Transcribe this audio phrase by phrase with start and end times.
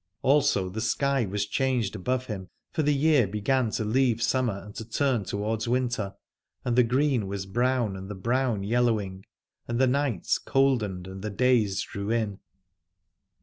[0.23, 4.73] Also the sky was changed above him, for the year began to leave summer and
[4.73, 6.15] to turn to wards winter,
[6.65, 9.23] and the green was brown and the brown yellowing,
[9.67, 12.39] and the nights coldened and the days drew in.